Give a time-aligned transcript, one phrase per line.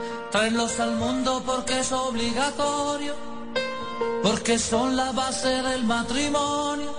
[0.00, 3.14] vas, tráelos al mundo porque es obligatorio,
[4.22, 6.92] porque son la base del matrimonio,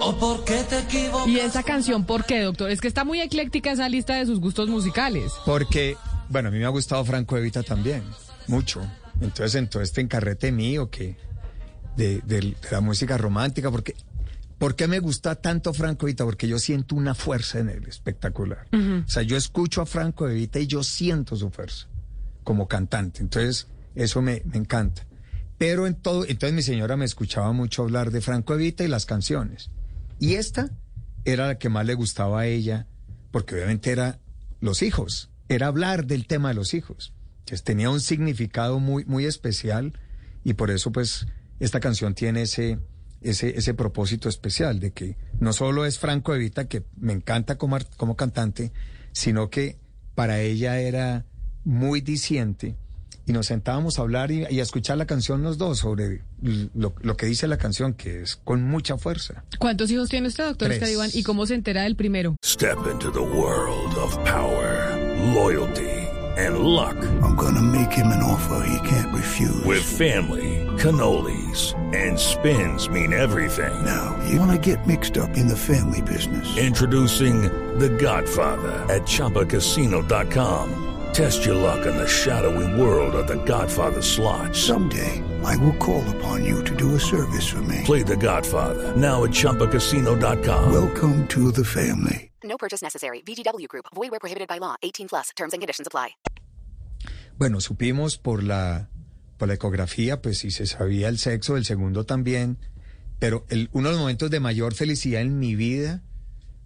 [0.00, 1.28] o porque te equivocas.
[1.28, 2.70] ¿Y esa canción por qué, doctor?
[2.70, 5.32] Es que está muy ecléctica esa lista de sus gustos musicales.
[5.46, 5.96] Porque,
[6.28, 8.02] bueno, a mí me ha gustado Franco Evita también,
[8.46, 8.80] mucho.
[9.20, 11.16] Entonces, en todo este encarrete mío que
[11.96, 13.94] de, de- de la música romántica, porque
[14.58, 16.24] ¿por qué me gusta tanto Franco Evita?
[16.24, 18.66] Porque yo siento una fuerza en él espectacular.
[18.72, 21.86] O sea, yo escucho a Franco Evita y yo siento su fuerza
[22.44, 23.20] como cantante.
[23.20, 25.06] Entonces, eso me, me encanta.
[25.58, 29.06] Pero en todo, entonces mi señora me escuchaba mucho hablar de Franco Evita y las
[29.06, 29.70] canciones.
[30.18, 30.70] Y esta
[31.24, 32.86] era la que más le gustaba a ella,
[33.30, 34.20] porque obviamente era
[34.60, 37.12] los hijos, era hablar del tema de los hijos.
[37.40, 39.98] Entonces tenía un significado muy, muy especial
[40.44, 41.26] y por eso pues
[41.60, 42.78] esta canción tiene ese,
[43.20, 47.78] ese, ese propósito especial de que no solo es Franco Evita, que me encanta como,
[47.96, 48.72] como cantante,
[49.12, 49.78] sino que
[50.14, 51.26] para ella era
[51.64, 52.76] muy diciente
[53.26, 56.22] y nos sentábamos a hablar y, y a escuchar la canción los dos sobre
[56.74, 59.44] lo, lo que dice la canción, que es con mucha fuerza.
[59.58, 60.72] ¿Cuántos hijos tiene usted, doctor.
[60.72, 61.10] Esteban?
[61.12, 62.36] ¿Y cómo se entera del primero?
[62.44, 64.94] Step into the world of power,
[65.34, 65.88] loyalty,
[66.36, 66.96] and luck.
[67.22, 69.64] I'm gonna make him an offer he can't refuse.
[69.64, 73.72] With family, cannolis, and spins mean everything.
[73.86, 76.58] now, you wanna get mixed up in the family business.
[76.58, 77.42] Introducing
[77.78, 80.83] The Godfather at ChumbaCasino.com.
[81.14, 84.52] Test your luck in the shadowy world of The Godfather slot.
[84.52, 87.82] Someday, I will call upon you to do a service for me.
[87.84, 90.72] Play The Godfather now at ChumbaCasino.com.
[90.72, 92.32] Welcome to the family.
[92.42, 93.22] No purchase necessary.
[93.22, 93.84] VGW Group.
[93.94, 94.74] Void were prohibited by law.
[94.82, 95.30] 18 plus.
[95.36, 96.16] Terms and conditions apply.
[97.38, 98.88] Bueno, supimos por la,
[99.38, 102.58] por la ecografía, pues si se sabía el sexo, el segundo también,
[103.20, 106.02] pero el, uno de los momentos de mayor felicidad en mi vida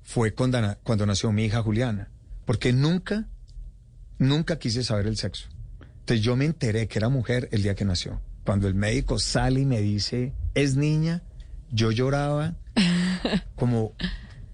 [0.02, 2.10] fue cuando nació mi hija Juliana,
[2.46, 3.28] porque nunca,
[4.18, 5.48] nunca quise saber el sexo.
[6.00, 8.20] Entonces yo me enteré que era mujer el día que nació.
[8.44, 11.22] Cuando el médico sale y me dice, es niña,
[11.70, 12.56] yo lloraba
[13.56, 13.92] como,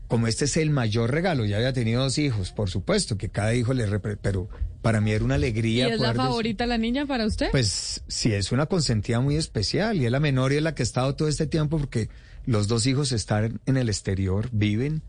[0.09, 1.45] como este es el mayor regalo.
[1.45, 3.87] Ya había tenido dos hijos, por supuesto, que cada hijo le...
[4.01, 4.49] Pero
[4.83, 5.89] para mí era una ¿Y alegría.
[5.89, 7.51] es la favorita la niña para usted?
[7.51, 10.83] pues sí, es una consentida muy especial y es la menor y es la que
[10.83, 12.11] ha estado todo este tiempo porque
[12.45, 15.03] los dos hijos están en el exterior, viven,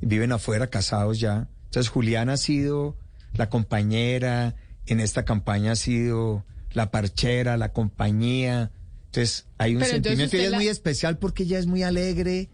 [0.00, 1.48] viven afuera, casados ya.
[1.64, 2.96] Entonces Juliana ha sido
[3.34, 4.54] la compañera,
[4.86, 8.70] en esta campaña ha sido la parchera, la compañía.
[9.06, 12.48] Entonces hay un Pero sentimiento ella es muy especial porque ella es muy alegre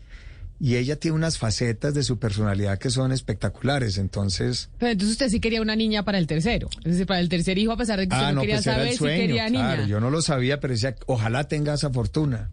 [0.59, 3.99] y ella tiene unas facetas de su personalidad que son espectaculares.
[3.99, 4.71] Entonces...
[4.79, 6.69] Pero entonces usted sí quería una niña para el tercero.
[6.79, 8.75] Es decir, para el tercer hijo, a pesar de que usted no, quería pues era
[8.75, 9.75] saber el si sueño, quería niña.
[9.75, 12.51] claro, yo no lo sabía, pero decía, ojalá tenga esa fortuna.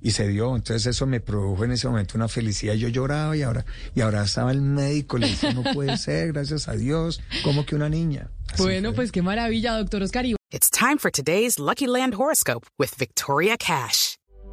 [0.00, 2.74] Y se dio, entonces eso me produjo en ese momento una felicidad.
[2.74, 3.64] Yo lloraba y ahora,
[3.94, 7.74] y ahora estaba el médico, le decía, no puede ser, gracias a Dios, como que
[7.74, 8.30] una niña.
[8.52, 8.96] Así Bueno, fue.
[8.96, 10.24] pues qué maravilla, doctor Oscar.
[10.26, 14.17] Y It's time for today's Lucky Land horoscope with Victoria Cash.